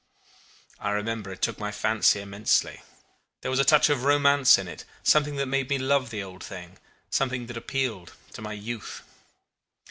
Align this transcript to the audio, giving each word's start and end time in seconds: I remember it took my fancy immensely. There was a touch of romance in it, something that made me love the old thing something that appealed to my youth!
I 0.79 0.89
remember 0.89 1.31
it 1.31 1.43
took 1.43 1.59
my 1.59 1.71
fancy 1.71 2.21
immensely. 2.21 2.81
There 3.41 3.51
was 3.51 3.59
a 3.59 3.63
touch 3.63 3.87
of 3.91 4.03
romance 4.03 4.57
in 4.57 4.67
it, 4.67 4.83
something 5.03 5.35
that 5.35 5.45
made 5.45 5.69
me 5.69 5.77
love 5.77 6.09
the 6.09 6.23
old 6.23 6.43
thing 6.43 6.79
something 7.11 7.45
that 7.45 7.55
appealed 7.55 8.13
to 8.33 8.41
my 8.41 8.53
youth! 8.53 9.03